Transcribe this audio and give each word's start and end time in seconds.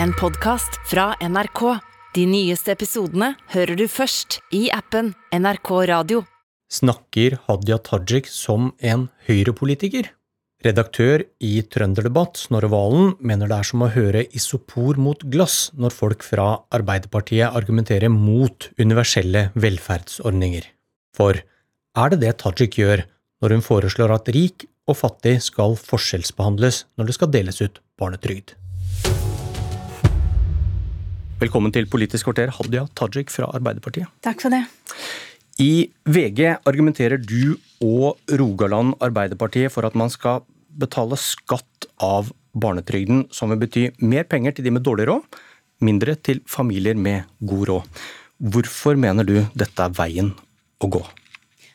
en 0.00 0.12
podkast 0.16 0.78
fra 0.88 1.12
NRK. 1.20 1.60
De 2.14 2.24
nyeste 2.28 2.72
episodene 2.72 3.32
hører 3.52 3.76
du 3.76 3.84
først 3.90 4.38
i 4.54 4.66
appen 4.72 5.12
NRK 5.34 5.70
Radio. 5.90 6.22
Snakker 6.72 7.36
Hadia 7.46 7.78
Tajik 7.82 8.28
som 8.30 8.70
en 8.80 9.08
høyrepolitiker? 9.26 10.08
Redaktør 10.62 11.24
i 11.42 11.56
Trønderdebatt, 11.66 12.38
Snorre 12.38 12.70
Valen, 12.70 13.16
mener 13.18 13.50
det 13.50 13.58
er 13.58 13.66
som 13.66 13.82
å 13.82 13.90
høre 13.92 14.24
isopor 14.30 15.00
mot 15.00 15.24
glass 15.26 15.72
når 15.74 15.96
folk 15.96 16.22
fra 16.24 16.62
Arbeiderpartiet 16.72 17.50
argumenterer 17.50 18.12
mot 18.12 18.70
universelle 18.78 19.48
velferdsordninger. 19.58 20.68
For 21.18 21.42
er 21.42 22.14
det 22.14 22.22
det 22.22 22.36
Tajik 22.44 22.78
gjør 22.78 23.04
når 23.42 23.58
hun 23.58 23.66
foreslår 23.66 24.14
at 24.14 24.32
rik 24.32 24.68
og 24.88 24.98
fattig 25.02 25.40
skal 25.42 25.76
forskjellsbehandles 25.80 26.84
når 26.96 27.10
det 27.10 27.18
skal 27.18 27.34
deles 27.34 27.60
ut 27.64 27.82
barnetrygd? 27.98 28.54
Velkommen 31.42 31.72
til 31.74 31.88
Politisk 31.90 32.28
kvarter, 32.28 32.52
Hadia 32.54 32.84
Tajik 32.94 33.32
fra 33.34 33.48
Arbeiderpartiet. 33.56 34.06
Takk 34.22 34.44
for 34.44 34.54
det. 34.54 34.60
I 35.58 35.88
VG 36.06 36.52
argumenterer 36.70 37.18
du 37.18 37.56
og 37.82 38.20
Rogaland 38.38 38.94
Arbeiderpartiet 39.02 39.72
for 39.74 39.88
at 39.88 39.96
man 39.98 40.12
skal 40.12 40.44
betale 40.78 41.18
skatt 41.18 41.88
av 41.98 42.30
barnetrygden, 42.54 43.24
som 43.34 43.50
vil 43.50 43.58
bety 43.64 43.88
mer 44.06 44.28
penger 44.30 44.54
til 44.54 44.68
de 44.68 44.74
med 44.76 44.86
dårlig 44.86 45.08
råd, 45.10 45.40
mindre 45.82 46.14
til 46.14 46.44
familier 46.46 46.94
med 46.94 47.26
god 47.42 47.66
råd. 47.72 48.04
Hvorfor 48.38 48.94
mener 48.94 49.26
du 49.26 49.40
dette 49.58 49.82
er 49.82 49.98
veien 49.98 50.30
å 50.78 50.92
gå? 50.94 51.02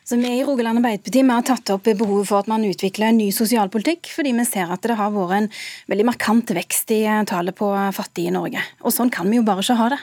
Så 0.08 0.16
Vi 0.16 0.28
i 0.38 0.44
Rogaland 0.44 0.78
Arbeiderparti 0.78 1.20
har 1.28 1.42
tatt 1.44 1.68
opp 1.74 1.84
behovet 1.84 2.30
for 2.30 2.40
at 2.40 2.46
man 2.48 2.62
utvikler 2.64 3.10
en 3.10 3.18
ny 3.20 3.26
sosialpolitikk, 3.28 4.08
fordi 4.08 4.30
vi 4.32 4.44
ser 4.48 4.70
at 4.72 4.80
det 4.80 4.94
har 4.96 5.10
vært 5.12 5.34
en 5.36 5.48
veldig 5.92 6.06
markant 6.08 6.52
vekst 6.56 6.94
i 6.96 7.02
tallet 7.28 7.52
på 7.52 7.68
fattige 7.92 8.30
i 8.30 8.32
Norge. 8.32 8.62
Og 8.80 8.94
Sånn 8.94 9.12
kan 9.12 9.28
vi 9.28 9.36
jo 9.36 9.44
bare 9.44 9.60
ikke 9.60 9.76
ha 9.76 9.90
det. 9.92 9.98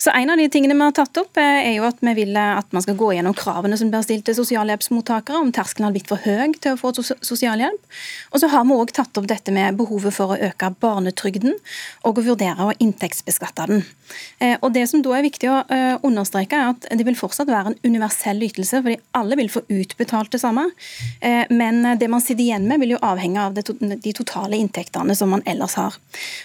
Så 0.00 0.14
En 0.16 0.32
av 0.32 0.40
de 0.40 0.46
tingene 0.48 0.72
vi 0.72 0.80
har 0.80 0.94
tatt 0.96 1.20
opp, 1.20 1.36
eh, 1.36 1.68
er 1.68 1.74
jo 1.76 1.84
at 1.84 2.00
vi 2.00 2.14
vil 2.14 2.34
at 2.38 2.72
man 2.72 2.80
skal 2.80 2.96
gå 2.96 3.10
gjennom 3.12 3.34
kravene 3.36 3.76
som 3.76 3.90
blir 3.90 4.00
stilt 4.00 4.24
til 4.24 4.34
sosialhjelpsmottakere, 4.34 5.36
om 5.36 5.52
terskelen 5.52 5.90
har 5.90 5.92
blitt 5.92 6.08
for 6.08 6.16
høy 6.24 6.54
til 6.56 6.72
å 6.72 6.80
få 6.80 6.94
sosialhjelp. 7.20 7.84
Og 8.32 8.40
så 8.40 8.48
har 8.48 8.64
vi 8.64 8.72
òg 8.72 8.96
tatt 8.96 9.12
opp 9.18 9.28
dette 9.28 9.52
med 9.52 9.76
behovet 9.76 10.14
for 10.14 10.32
å 10.32 10.40
øke 10.40 10.72
barnetrygden, 10.80 11.52
og 12.02 12.16
å 12.16 12.24
vurdere 12.24 12.64
å 12.64 12.72
inntektsbeskatte 12.80 13.68
den. 13.68 13.84
Eh, 14.40 14.56
og 14.62 14.72
Det 14.72 14.88
som 14.88 15.02
da 15.02 15.12
er 15.12 15.28
viktig 15.28 15.50
å 15.50 15.60
eh, 15.68 15.98
understreke, 16.02 16.56
er 16.56 16.72
at 16.72 16.88
det 16.88 17.04
vil 17.04 17.14
fortsatt 17.18 17.52
være 17.52 17.74
en 17.74 17.80
universell 17.84 18.40
ytelse. 18.40 18.80
fordi 18.80 19.00
alle 19.12 19.33
alle 19.34 19.42
vil 19.42 19.50
få 19.50 19.62
utbetalt 19.68 20.32
det 20.32 20.38
samme. 20.38 20.70
Eh, 21.20 21.44
men 21.50 21.98
det 21.98 22.08
man 22.08 22.20
sitter 22.20 22.42
igjen 22.44 22.68
med, 22.68 22.80
vil 22.80 22.94
jo 22.94 23.02
avhenge 23.02 23.40
av 23.40 23.54
de 23.54 24.12
totale 24.12 24.56
inntektene 24.56 25.14
som 25.16 25.30
man 25.30 25.42
ellers 25.46 25.74
har. 25.74 25.94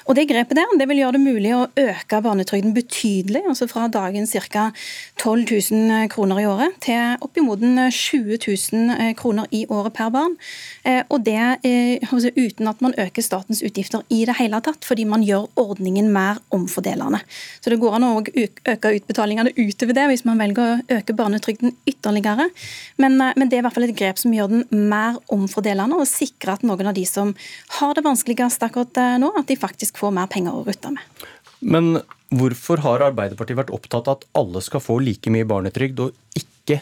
Og 0.07 0.15
Det 0.15 0.27
grepet 0.29 0.57
der 0.57 0.77
det 0.77 0.87
vil 0.89 0.99
gjøre 1.03 1.17
det 1.17 1.23
mulig 1.23 1.53
å 1.55 1.67
øke 1.77 2.21
barnetrygden 2.21 2.73
betydelig, 2.73 3.43
altså 3.47 3.67
fra 3.69 3.87
dagens 3.87 4.33
ca. 4.49 4.71
12 5.17 5.45
000 5.71 6.09
kroner 6.09 6.41
i 6.41 6.47
året 6.47 6.75
til 6.81 7.17
oppimot 7.21 7.59
20 7.59 8.37
000 8.47 9.13
kroner 9.15 9.47
i 9.51 9.65
året 9.69 9.93
per 9.93 10.09
barn. 10.09 10.35
Eh, 10.83 11.03
og 11.09 11.23
det 11.25 11.37
altså 12.09 12.31
uten 12.35 12.67
at 12.67 12.81
man 12.81 12.95
øker 12.97 13.21
statens 13.21 13.61
utgifter 13.63 14.03
i 14.09 14.23
det 14.25 14.35
hele 14.39 14.59
tatt, 14.61 14.85
fordi 14.85 15.05
man 15.05 15.23
gjør 15.23 15.47
ordningen 15.59 16.09
mer 16.11 16.39
omfordelende. 16.51 17.21
Så 17.61 17.69
det 17.69 17.79
går 17.79 17.97
an 17.97 18.07
å 18.07 18.13
øke 18.23 18.93
utbetalingene 18.95 19.53
utover 19.57 19.95
det 19.95 20.07
hvis 20.11 20.25
man 20.25 20.39
velger 20.39 20.63
å 20.65 20.99
øke 20.99 21.15
barnetrygden 21.15 21.75
ytterligere. 21.89 22.49
Men, 23.01 23.19
eh, 23.21 23.33
men, 23.35 23.49
det 23.49 23.57
er 23.57 23.63
i 23.63 23.67
hvert 23.67 23.77
fall 23.77 23.87
et 23.87 23.97
grep 23.97 24.21
som 24.21 24.33
gjør 24.35 24.51
den 24.53 24.87
mer 24.91 25.19
omfordelende, 25.33 25.99
og 25.99 26.09
sikrer 26.09 26.55
at 26.55 26.65
noen 26.67 26.91
av 26.91 26.97
de 26.97 27.05
som 27.09 27.33
har 27.79 27.97
det 27.97 28.05
vanskeligst 28.05 28.65
akkurat 28.65 29.01
eh, 29.01 29.17
nå, 29.21 29.33
at 29.39 29.49
de 29.49 29.59
faktisk 29.59 30.01
får 30.01 30.15
mer 30.15 30.31
penger 30.31 30.55
å 30.55 30.65
rutte 30.67 30.93
med. 30.95 31.27
Men 31.59 31.99
hvorfor 32.31 32.83
har 32.85 33.03
Arbeiderpartiet 33.09 33.59
vært 33.59 33.73
opptatt 33.75 34.07
av 34.07 34.19
at 34.19 34.27
alle 34.39 34.63
skal 34.63 34.83
få 34.83 34.99
like 35.03 35.31
mye 35.33 35.47
barnetrygd, 35.49 36.03
og 36.05 36.39
ikke 36.39 36.81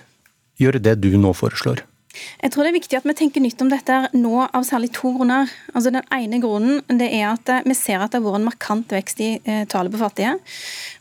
gjøre 0.62 0.84
det 0.84 1.00
du 1.02 1.14
nå 1.18 1.34
foreslår? 1.38 1.86
Jeg 2.42 2.54
tror 2.54 2.66
det 2.66 2.72
er 2.72 2.78
viktig 2.78 2.98
at 3.00 3.06
vi 3.08 3.16
tenker 3.18 3.44
nytt 3.44 3.62
om 3.64 3.70
dette 3.72 3.98
nå 4.16 4.44
av 4.46 4.66
særlig 4.68 4.92
to 4.96 5.12
grunner. 5.16 5.50
Altså 5.74 5.92
Den 5.94 6.06
ene 6.14 6.40
grunnen 6.44 6.82
det 7.00 7.10
er 7.18 7.32
at 7.32 7.50
eh, 7.52 7.66
vi 7.68 7.76
ser 7.78 8.04
at 8.04 8.14
det 8.14 8.22
har 8.22 8.26
vært 8.26 8.42
en 8.42 8.48
markant 8.48 8.94
vekst 8.94 9.22
i 9.24 9.30
eh, 9.44 9.64
tallet 9.70 9.94
på 9.94 10.02
fattige. 10.02 10.36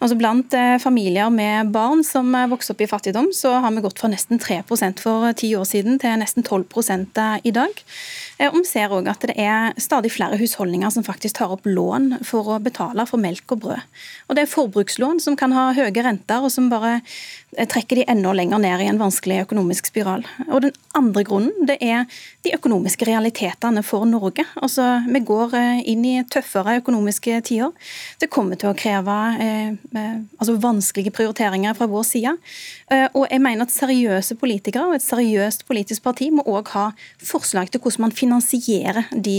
Altså 0.01 0.19
Blant 0.19 0.57
eh, 0.57 0.77
familier 0.83 1.33
med 1.33 1.73
barn 1.75 2.05
som 2.07 2.33
vokser 2.51 2.75
opp 2.75 2.85
i 2.85 2.91
fattigdom, 2.91 3.31
så 3.37 3.57
har 3.63 3.75
vi 3.75 3.85
gått 3.85 4.01
fra 4.03 4.11
nesten 4.13 4.41
3% 4.43 5.03
for 5.03 5.31
ti 5.39 5.53
år 5.59 5.67
siden 5.69 6.01
til 6.03 6.17
nesten 6.21 6.47
12% 6.47 7.21
i 7.47 7.55
dag. 7.55 7.83
Og 8.51 8.59
vi 8.59 8.67
ser 8.69 8.93
òg 8.93 9.07
at 9.09 9.23
det 9.25 9.37
er 9.41 9.73
stadig 9.81 10.11
flere 10.13 10.37
husholdninger 10.37 10.91
som 10.93 11.05
faktisk 11.07 11.39
tar 11.39 11.55
opp 11.55 11.65
lån 11.65 12.19
for 12.27 12.51
å 12.53 12.59
betale 12.61 13.07
for 13.09 13.21
melk 13.21 13.55
og 13.55 13.63
brød. 13.65 13.85
Og 14.29 14.37
Det 14.37 14.43
er 14.45 14.51
forbrukslån 14.51 15.23
som 15.25 15.39
kan 15.41 15.55
ha 15.57 15.71
høye 15.77 16.05
renter, 16.05 16.45
og 16.45 16.53
som 16.53 16.69
bare 16.69 17.01
trekker 17.65 18.01
de 18.01 18.05
enda 18.11 18.35
lenger 18.37 18.61
ned 18.61 18.85
i 18.85 18.89
en 18.91 19.01
vanskelig 19.01 19.47
økonomisk 19.47 19.89
spiral. 19.89 20.27
Og 20.51 20.67
Den 20.67 20.73
andre 20.93 21.06
grunnen 21.15 21.67
det 21.69 21.77
er 21.83 22.05
de 22.45 22.55
økonomiske 22.57 23.07
realitetene 23.09 23.83
for 23.87 24.07
Norge. 24.09 24.45
Altså, 24.63 25.03
Vi 25.07 25.21
går 25.21 25.55
eh, 25.55 25.83
inn 25.93 26.05
i 26.05 26.15
tøffere 26.31 26.79
økonomiske 26.81 27.41
tider. 27.47 27.73
Det 28.21 28.31
kommer 28.31 28.57
til 28.57 28.71
å 28.71 28.77
kreve 28.79 29.17
eh, 29.41 29.75
eh, 29.97 30.17
altså 30.39 30.57
vanskelige 30.63 31.15
prioriteringer 31.17 31.75
fra 31.75 31.89
vår 31.91 32.07
side. 32.07 32.37
Eh, 32.91 33.09
og 33.13 33.27
jeg 33.31 33.43
mener 33.43 33.67
at 33.67 33.75
Seriøse 33.75 34.39
politikere 34.41 34.89
og 34.89 34.97
et 34.97 35.05
seriøst 35.05 35.67
politisk 35.69 36.03
parti 36.03 36.31
må 36.31 36.45
òg 36.47 36.73
ha 36.75 36.91
forslag 37.23 37.71
til 37.71 37.83
hvordan 37.83 38.09
man 38.09 38.17
finansierer 38.17 39.07
de 39.13 39.39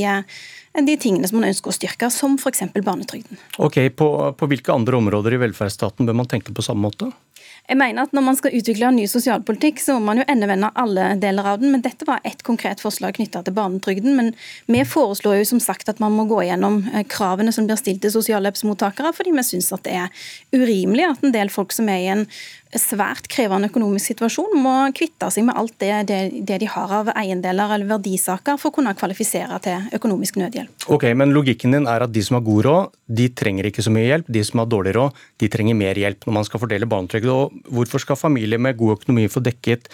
de 0.85 0.93
tingene 0.99 1.25
som 1.25 1.39
man 1.39 1.49
ønsker 1.49 1.71
å 1.71 1.75
styrke, 1.75 2.09
som 2.13 2.35
f.eks. 2.37 2.67
barnetrygden. 2.75 3.39
Ok, 3.57 3.79
på, 3.97 4.09
på 4.37 4.49
hvilke 4.51 4.73
andre 4.73 4.99
områder 4.99 5.33
i 5.33 5.39
velferdsstaten 5.41 6.05
bør 6.05 6.19
man 6.19 6.29
tenke 6.29 6.53
på 6.53 6.65
samme 6.65 6.85
måte? 6.85 7.09
Jeg 7.67 7.77
mener 7.79 8.07
at 8.07 8.13
Når 8.15 8.23
man 8.23 8.37
skal 8.39 8.55
utvikle 8.55 8.87
en 8.87 8.95
ny 8.95 9.07
sosialpolitikk, 9.11 9.81
så 9.83 9.97
må 9.97 10.07
man 10.07 10.21
jo 10.21 10.27
endevende 10.31 10.71
alle 10.79 11.09
deler 11.19 11.47
av 11.51 11.59
den. 11.59 11.71
men 11.71 11.83
Dette 11.83 12.07
var 12.07 12.23
ett 12.23 12.43
konkret 12.43 12.79
forslag 12.79 13.17
knytta 13.17 13.43
til 13.43 13.53
barnetrygden. 13.53 14.15
Men 14.15 14.33
vi 14.65 14.83
foreslår 14.87 15.41
jo 15.41 15.49
som 15.51 15.59
sagt 15.59 15.89
at 15.89 15.99
man 15.99 16.15
må 16.15 16.27
gå 16.29 16.45
gjennom 16.47 16.85
eh, 16.93 17.03
kravene 17.03 17.51
som 17.51 17.67
blir 17.67 17.79
stilt 17.79 18.01
til 18.01 18.13
sosialhjelpsmottakere, 18.15 19.11
fordi 19.13 19.35
vi 19.35 19.43
syns 19.43 19.73
at 19.75 19.83
det 19.83 19.97
er 19.99 20.23
urimelig 20.55 21.09
at 21.09 21.27
en 21.27 21.35
del 21.35 21.51
folk 21.51 21.75
som 21.75 21.89
er 21.91 22.05
i 22.05 22.13
en 22.13 22.25
svært 22.75 23.27
krevende 23.31 23.69
økonomisk 23.71 24.11
situasjon, 24.11 24.57
må 24.59 24.73
kvitte 24.95 25.29
seg 25.31 25.45
med 25.47 25.55
alt 25.59 25.75
det, 25.81 25.91
det, 26.09 26.19
det, 26.47 26.59
de 26.63 26.69
har 26.71 26.93
av 26.99 27.11
eiendeler 27.15 27.73
eller 27.75 27.89
verdisaker 27.89 28.59
for 28.59 28.71
å 28.71 28.75
kunne 28.75 28.95
kvalifisere 28.97 29.59
til 29.63 29.87
økonomisk 29.97 30.39
nødhjelp. 30.41 30.87
Ok, 30.93 31.07
Men 31.15 31.33
logikken 31.35 31.75
din 31.75 31.87
er 31.87 32.03
at 32.03 32.13
de 32.13 32.23
som 32.23 32.37
har 32.37 32.45
god 32.47 32.65
råd, 32.67 32.97
de 33.07 33.29
trenger 33.31 33.69
ikke 33.69 33.85
så 33.85 33.93
mye 33.93 34.07
hjelp. 34.09 34.27
De 34.27 34.43
som 34.43 34.61
har 34.61 34.69
dårlig 34.71 34.95
råd, 34.97 35.23
de 35.39 35.51
trenger 35.51 35.79
mer 35.79 35.99
hjelp 35.99 36.27
når 36.27 36.37
man 36.39 36.47
skal 36.47 36.63
fordele 36.63 36.89
barnetrygd. 36.89 37.31
Og 37.31 37.56
hvorfor 37.65 38.03
skal 38.03 38.19
familier 38.19 38.61
med 38.61 38.77
god 38.79 38.99
økonomi 38.99 39.27
få 39.31 39.43
dekket 39.45 39.89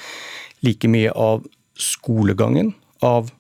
like 0.64 0.90
mye 0.92 1.12
av 1.12 1.44
skolegangen, 1.80 2.74
av 3.04 3.32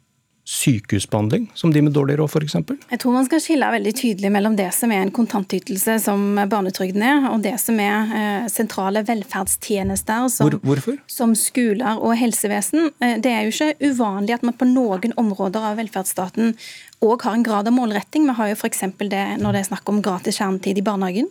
sykehusbehandling 0.43 1.51
som 1.55 1.73
de 1.73 1.81
med 1.81 1.93
dårlig 1.95 2.17
råd 2.19 2.29
f.eks.? 2.29 2.55
Jeg 2.91 2.99
tror 2.99 3.15
man 3.15 3.27
skal 3.27 3.41
skille 3.43 3.69
veldig 3.75 3.93
tydelig 3.95 4.31
mellom 4.33 4.57
det 4.59 4.69
som 4.75 4.91
er 4.91 5.05
en 5.05 5.13
kontantytelse, 5.15 5.97
som 6.03 6.23
barnetrygden 6.51 7.05
er, 7.07 7.27
og 7.31 7.45
det 7.45 7.55
som 7.63 7.79
er 7.79 8.11
eh, 8.19 8.47
sentrale 8.51 9.05
velferdstjenester, 9.07 10.27
som, 10.33 10.57
Hvor, 10.63 10.81
som 11.07 11.35
skoler 11.39 11.99
og 11.99 12.17
helsevesen. 12.19 12.91
Eh, 12.99 13.19
det 13.23 13.31
er 13.31 13.47
jo 13.47 13.53
ikke 13.55 13.93
uvanlig 13.93 14.35
at 14.35 14.43
man 14.43 14.57
på 14.59 14.67
noen 14.67 15.15
områder 15.19 15.71
av 15.71 15.79
velferdsstaten 15.79 16.57
òg 17.03 17.23
har 17.27 17.35
en 17.35 17.43
grad 17.43 17.67
av 17.67 17.75
målretting. 17.75 18.27
Vi 18.27 18.35
har 18.37 18.51
jo 18.51 18.57
f.eks. 18.57 18.83
det 18.99 19.23
når 19.41 19.55
det 19.55 19.63
er 19.63 19.69
snakk 19.69 19.89
om 19.91 20.01
gratis 20.03 20.39
kjernetid 20.39 20.79
i 20.79 20.85
barnehagen. 20.85 21.27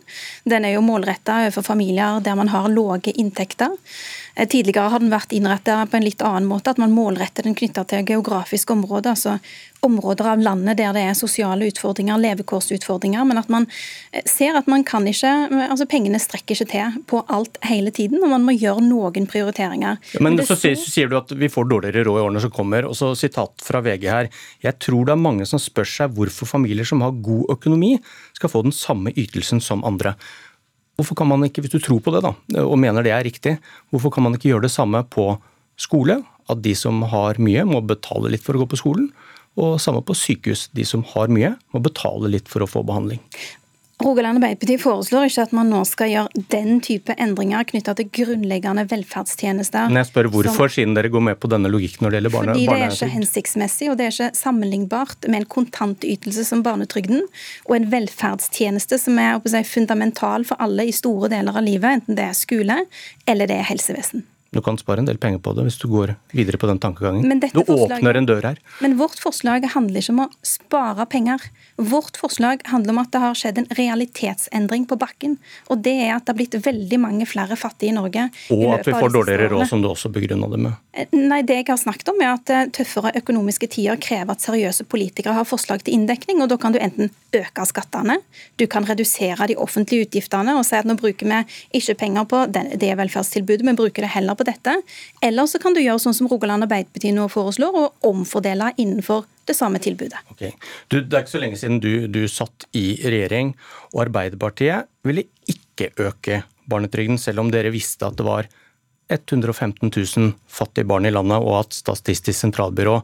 Den 0.49 0.67
er 0.67 0.75
jo 0.75 0.83
målretta 0.85 1.39
overfor 1.43 1.65
familier 1.73 2.21
der 2.23 2.37
man 2.37 2.51
har 2.53 2.69
lave 2.69 3.13
inntekter. 3.13 3.73
Eh, 4.35 4.47
tidligere 4.47 4.89
har 4.89 5.03
den 5.03 5.13
vært 5.13 5.35
innretta 5.35 5.83
på 5.85 5.99
en 5.99 6.07
litt 6.07 6.21
annen 6.25 6.49
måte, 6.49 6.73
at 6.73 6.81
man 6.81 6.95
målretter 6.95 7.45
den 7.45 7.57
knytta 7.57 7.85
til 7.89 8.05
geografiske 8.07 8.73
områder. 8.73 9.09
altså 9.13 9.39
områder 9.83 10.27
av 10.31 10.39
landet 10.39 10.77
der 10.79 10.93
det 10.95 11.03
er 11.09 11.15
sosiale 11.17 11.67
utfordringer, 11.67 12.19
levekårsutfordringer. 12.23 13.25
Men 13.27 13.41
at 13.41 13.49
man 13.51 13.67
eh, 14.11 14.23
ser 14.29 14.57
at 14.59 14.69
man 14.71 14.85
kan 14.87 15.07
ikke 15.09 15.31
altså 15.67 15.87
Pengene 15.93 16.21
strekker 16.21 16.55
ikke 16.55 16.69
til 16.71 17.01
på 17.09 17.19
alt 17.33 17.59
hele 17.67 17.91
tiden, 17.93 18.23
og 18.23 18.31
man 18.31 18.45
må 18.47 18.55
gjøre 18.55 18.83
noen 18.85 19.27
prioriteringer. 19.29 19.99
Men, 20.19 20.37
men 20.37 20.47
så, 20.47 20.55
så, 20.55 20.73
sier 20.79 21.11
du 21.11 21.17
at 21.19 21.33
vi 21.35 21.51
får 21.51 21.67
dårligere 21.69 22.05
råd 22.07 22.21
i 22.21 22.23
årene 22.23 22.43
som 22.45 22.53
kommer. 22.53 22.87
og 22.87 22.97
så 22.97 23.11
Sitat 23.19 23.61
fra 23.63 23.83
VG 23.83 24.07
her. 24.09 24.31
Jeg 24.63 24.79
tror 24.81 25.05
det 25.07 25.15
er 25.15 25.21
mange 25.21 25.47
som 25.49 25.61
spør 25.61 25.87
seg 25.89 26.15
hvorfor 26.15 26.49
familier 26.49 26.87
som 26.87 27.03
har 27.05 27.13
god 27.23 27.51
økonomi, 27.57 27.97
skal 28.37 28.51
få 28.51 28.63
den 28.65 28.75
samme 28.75 29.13
ytelsen 29.13 29.61
som 29.63 29.83
andre. 29.87 30.15
Hvorfor 30.99 31.17
kan 31.17 31.27
man 31.27 31.43
ikke, 31.47 31.61
Hvis 31.61 31.73
du 31.73 31.79
tror 31.79 31.99
på 31.99 32.13
det 32.13 32.21
da, 32.23 32.33
og 32.61 32.77
mener 32.77 33.03
det 33.03 33.11
er 33.11 33.25
riktig, 33.25 33.57
hvorfor 33.89 34.13
kan 34.13 34.23
man 34.23 34.35
ikke 34.35 34.51
gjøre 34.51 34.67
det 34.67 34.71
samme 34.71 35.01
på 35.03 35.39
skole? 35.77 36.21
At 36.49 36.61
de 36.61 36.75
som 36.75 37.01
har 37.01 37.39
mye, 37.39 37.63
må 37.65 37.81
betale 37.81 38.29
litt 38.29 38.43
for 38.43 38.53
å 38.53 38.63
gå 38.63 38.69
på 38.73 38.79
skolen. 38.81 39.09
Og 39.57 39.79
samme 39.81 40.01
på 40.05 40.15
sykehus. 40.17 40.67
De 40.73 40.85
som 40.85 41.03
har 41.13 41.29
mye, 41.33 41.55
må 41.73 41.81
betale 41.81 42.29
litt 42.29 42.49
for 42.49 42.65
å 42.65 42.69
få 42.69 42.83
behandling. 42.85 43.21
Rogaland 44.01 44.39
Arbeiderparti 44.39 44.79
foreslår 44.81 45.27
ikke 45.29 45.43
at 45.45 45.51
man 45.53 45.69
nå 45.69 45.83
skal 45.85 46.09
gjøre 46.09 46.43
den 46.51 46.79
type 46.83 47.13
endringer 47.21 47.65
knytta 47.69 47.93
til 47.99 48.09
grunnleggende 48.17 48.87
velferdstjenester. 48.89 49.91
Men 49.91 50.01
jeg 50.01 50.09
spør 50.09 50.29
hvorfor, 50.33 50.65
som, 50.65 50.73
siden 50.75 50.97
dere 50.97 51.11
går 51.13 51.23
med 51.29 51.39
på 51.39 51.51
denne 51.51 51.69
logikken 51.71 52.07
når 52.07 52.15
det 52.15 52.19
gjelder 52.19 52.33
barne, 52.33 52.55
Fordi 52.57 52.65
det 52.71 52.79
er 52.87 52.97
ikke 52.97 53.11
hensiktsmessig, 53.13 53.91
og 53.91 53.99
det 53.99 54.07
er 54.07 54.15
ikke 54.15 54.41
sammenlignbart 54.41 55.29
med 55.29 55.43
en 55.43 55.49
kontantytelse 55.59 56.47
som 56.49 56.65
barnetrygden 56.65 57.21
og 57.69 57.77
en 57.77 57.89
velferdstjeneste 57.93 58.99
som 59.05 59.21
er 59.21 59.37
si, 59.45 59.63
fundamental 59.69 60.49
for 60.49 60.59
alle 60.63 60.89
i 60.89 60.95
store 60.95 61.29
deler 61.37 61.61
av 61.61 61.65
livet, 61.69 62.01
enten 62.01 62.17
det 62.17 62.27
er 62.31 62.37
skole 62.37 62.83
eller 63.29 63.49
det 63.49 63.61
er 63.61 63.69
helsevesen. 63.69 64.25
Du 64.53 64.61
kan 64.61 64.77
spare 64.77 65.01
en 65.01 65.07
del 65.09 65.17
penger 65.17 65.41
på 65.41 65.55
det 65.57 65.65
hvis 65.65 65.79
du 65.81 65.87
går 65.89 66.13
videre 66.35 66.59
på 66.61 66.69
den 66.69 66.79
tankegangen. 66.81 67.41
Du 67.53 67.63
åpner 67.63 68.19
en 68.19 68.27
dør 68.29 68.45
her. 68.45 68.61
Men 68.85 68.97
vårt 68.99 69.17
forslag 69.21 69.65
handler 69.73 70.03
ikke 70.03 70.13
om 70.13 70.23
å 70.27 70.29
spare 70.45 71.07
penger. 71.09 71.49
Vårt 71.81 72.19
forslag 72.21 72.61
handler 72.69 72.93
om 72.93 73.01
at 73.01 73.11
det 73.15 73.23
har 73.23 73.39
skjedd 73.39 73.63
en 73.63 73.69
realitetsendring 73.79 74.85
på 74.89 74.99
bakken. 75.01 75.39
Og 75.73 75.81
det 75.85 75.95
er 76.05 76.15
at 76.15 76.27
det 76.27 76.35
har 76.35 76.39
blitt 76.43 76.59
veldig 76.69 77.01
mange 77.01 77.27
flere 77.29 77.57
fattige 77.59 77.93
i 77.93 77.97
Norge. 77.97 78.29
Og 78.53 78.65
at 78.77 78.85
vi 78.87 78.93
får 78.93 79.15
dårligere 79.17 79.49
råd, 79.55 79.67
som 79.71 79.81
du 79.81 79.89
også 79.89 80.13
begrunna 80.13 80.51
det 80.53 80.61
med. 80.67 80.82
Nei, 80.93 81.39
det 81.41 81.55
jeg 81.57 81.65
har 81.71 81.79
snakket 81.81 82.11
om 82.11 82.19
er 82.21 82.35
at 82.35 82.49
eh, 82.53 82.67
tøffere 82.75 83.15
økonomiske 83.17 83.65
tider 83.73 83.97
krever 83.97 84.35
at 84.35 84.43
seriøse 84.43 84.85
politikere 84.85 85.33
har 85.33 85.47
forslag 85.49 85.81
til 85.81 85.95
inndekning. 85.97 86.43
Og 86.43 86.51
da 86.51 86.57
kan 86.61 86.75
du 86.75 86.77
enten 86.77 87.09
øke 87.33 87.65
skattene, 87.65 88.19
du 88.61 88.67
kan 88.69 88.85
redusere 88.85 89.47
de 89.49 89.57
offentlige 89.57 90.05
utgiftene 90.05 90.53
og 90.53 90.61
si 90.67 90.77
at 90.77 90.85
nå 90.85 90.93
bruker 90.99 91.25
vi 91.31 91.39
ikke 91.79 91.97
penger 92.03 92.29
på 92.29 92.43
det 92.53 92.93
velferdstilbudet, 92.99 93.65
men 93.65 93.79
bruker 93.79 94.05
det 94.05 94.13
heller 94.13 94.37
på 94.37 94.45
dette. 94.45 94.77
Eller 95.25 95.49
så 95.49 95.57
kan 95.63 95.73
du 95.73 95.81
gjøre 95.81 96.03
sånn 96.03 96.17
som 96.19 96.29
Rogaland 96.29 96.67
Arbeiderparti 96.67 97.15
nå 97.17 97.25
foreslår, 97.31 97.73
og 97.73 98.09
omfordele 98.13 98.69
innenfor 98.77 99.25
det 99.49 99.57
samme 99.57 99.81
tilbudet. 99.81 100.21
Okay. 100.35 100.53
Du, 100.93 101.01
det 101.01 101.09
er 101.09 101.25
ikke 101.25 101.33
så 101.33 101.41
lenge 101.41 101.57
siden 101.57 101.81
du, 101.81 102.05
du 102.05 102.21
satt 102.29 102.69
i 102.77 102.99
regjering, 103.01 103.55
og 103.95 104.05
Arbeiderpartiet 104.05 104.93
ville 105.07 105.25
ikke 105.49 105.89
øke 106.05 106.43
barnetrygden, 106.69 107.17
selv 107.17 107.41
om 107.41 107.49
dere 107.51 107.73
visste 107.73 108.05
at 108.05 108.19
det 108.19 108.29
var 108.29 108.47
115 109.11 109.91
000 109.91 110.33
fattige 110.47 110.87
barn 110.89 111.05
i 111.05 111.13
landet, 111.13 111.43
og 111.43 111.63
at 111.63 111.77
Statistisk 111.77 112.39
sentralbyrå 112.39 112.99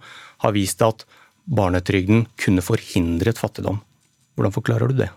har 0.46 0.56
vist 0.56 0.82
at 0.86 1.06
barnetrygden 1.50 2.28
kunne 2.40 2.64
forhindret 2.64 3.42
fattigdom. 3.42 3.82
Hvordan 4.38 4.56
forklarer 4.56 4.92
du 4.92 5.02
det? 5.02 5.10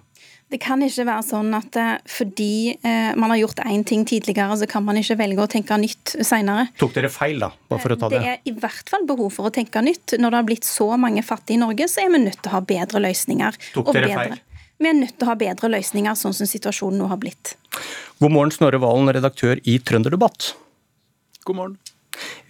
Det 0.53 0.59
kan 0.61 0.83
ikke 0.85 1.07
være 1.09 1.25
sånn 1.25 1.55
at 1.57 1.77
eh, 1.81 1.95
fordi 2.13 2.75
eh, 2.75 3.15
man 3.17 3.33
har 3.33 3.39
gjort 3.41 3.63
én 3.65 3.87
ting 3.89 4.03
tidligere, 4.09 4.59
så 4.61 4.67
kan 4.69 4.85
man 4.85 4.99
ikke 5.01 5.17
velge 5.17 5.41
å 5.47 5.49
tenke 5.49 5.79
nytt 5.81 6.13
senere. 6.21 6.67
Tok 6.81 6.93
dere 6.99 7.09
feil, 7.13 7.41
da? 7.41 7.49
Bare 7.73 7.81
for 7.81 7.95
å 7.95 7.97
ta 7.97 8.11
det. 8.13 8.21
Det 8.21 8.33
er 8.35 8.51
i 8.51 8.53
hvert 8.61 8.93
fall 8.93 9.07
behov 9.09 9.33
for 9.33 9.49
å 9.49 9.53
tenke 9.55 9.81
nytt. 9.85 10.19
Når 10.21 10.35
det 10.35 10.41
har 10.43 10.49
blitt 10.51 10.69
så 10.69 10.91
mange 11.01 11.25
fattige 11.25 11.57
i 11.57 11.63
Norge, 11.63 11.89
så 11.89 12.05
er 12.05 12.13
vi 12.13 12.21
nødt 12.27 12.43
til 12.43 12.53
å 12.53 12.57
ha 12.59 12.65
bedre 12.69 13.01
løsninger. 13.01 13.57
Tok 13.73 13.95
dere 13.97 14.11
bedre. 14.11 14.27
feil? 14.37 14.43
Vi 14.83 14.91
er 14.91 14.99
nødt 14.99 15.17
til 15.17 15.25
å 15.25 15.31
ha 15.31 15.39
bedre 15.41 15.73
løsninger, 15.73 16.19
sånn 16.19 16.37
som 16.37 16.51
situasjonen 16.51 17.01
nå 17.01 17.09
har 17.09 17.21
blitt. 17.23 17.55
God 18.21 18.35
morgen, 18.35 18.53
Snorre 18.53 18.83
Valen, 18.83 19.09
redaktør 19.15 19.63
i 19.65 19.79
Trønderdebatt. 19.81 20.53
God 21.45 21.59
morgen. 21.59 21.77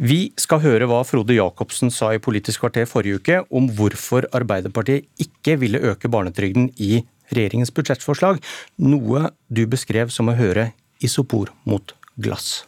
Vi 0.03 0.33
skal 0.41 0.61
høre 0.65 0.89
hva 0.91 1.03
Frode 1.07 1.37
Jacobsen 1.37 1.93
sa 1.95 2.11
i 2.13 2.21
Politisk 2.23 2.65
kvarter 2.65 2.89
forrige 2.91 3.21
uke 3.21 3.39
om 3.55 3.69
hvorfor 3.77 4.27
Arbeiderpartiet 4.35 5.07
ikke 5.23 5.55
ville 5.61 5.81
øke 5.93 6.11
barnetrygden 6.13 6.73
i 6.83 7.05
regjeringens 7.33 7.73
budsjettforslag, 7.73 8.43
noe 8.83 9.31
du 9.49 9.63
beskrev 9.71 10.11
som 10.13 10.29
å 10.29 10.37
høre 10.37 10.73
isopor 11.01 11.55
mot 11.65 11.95
glass. 12.21 12.65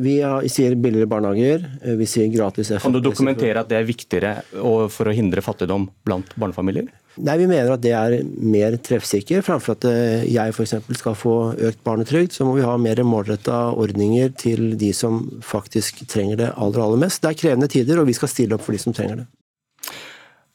Vi 0.00 0.16
sier 0.48 0.78
billigere 0.80 1.10
barnehager, 1.10 1.66
vi 1.98 2.06
sier 2.08 2.30
gratis 2.32 2.70
FNP. 2.70 2.84
Kan 2.86 2.94
du 2.94 3.02
dokumentere 3.04 3.60
at 3.60 3.68
det 3.68 3.76
er 3.76 3.88
viktigere 3.88 4.36
for 4.54 5.10
å 5.10 5.16
hindre 5.16 5.44
fattigdom 5.44 5.90
blant 6.06 6.30
barnefamilier? 6.40 6.88
Nei, 7.22 7.36
Vi 7.38 7.46
mener 7.46 7.70
at 7.70 7.82
det 7.84 7.92
er 7.94 8.16
mer 8.24 8.74
treffsikker. 8.82 9.44
Framfor 9.46 9.76
at 9.76 9.86
eh, 9.86 10.24
jeg 10.26 10.54
f.eks. 10.54 10.74
skal 10.98 11.14
få 11.18 11.34
økt 11.68 11.82
barnetrygd, 11.86 12.34
så 12.34 12.46
må 12.46 12.56
vi 12.56 12.66
ha 12.66 12.74
mer 12.80 13.02
målretta 13.06 13.68
ordninger 13.78 14.32
til 14.40 14.74
de 14.80 14.90
som 14.96 15.22
faktisk 15.44 16.02
trenger 16.10 16.40
det 16.42 16.52
aller, 16.56 16.82
aller 16.82 17.04
mest. 17.06 17.22
Det 17.22 17.30
er 17.30 17.40
krevende 17.44 17.70
tider, 17.70 18.00
og 18.02 18.08
vi 18.10 18.16
skal 18.18 18.32
stille 18.32 18.58
opp 18.58 18.66
for 18.66 18.74
de 18.74 18.82
som 18.82 18.96
trenger 18.96 19.22
det. 19.22 19.28